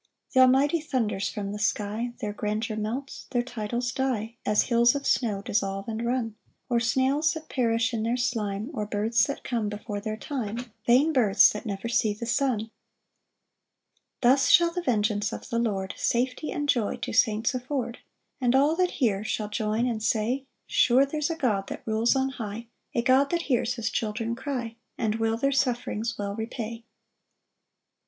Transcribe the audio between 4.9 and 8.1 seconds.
of snow dissolve and run, Or snails that perish in